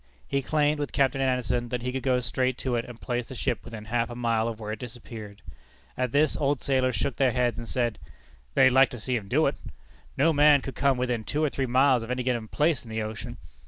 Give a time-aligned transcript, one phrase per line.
[0.27, 3.35] He claimed, with Captain Anderson, that he could go straight to it and place the
[3.35, 5.43] ship within half a mile of where it disappeared.
[5.95, 7.99] At this old sailors shook their heads, and said,
[8.55, 9.57] "They'd like to see him do it;"
[10.17, 13.03] "No man could come within two or three miles of any given place in the
[13.03, 13.37] ocean."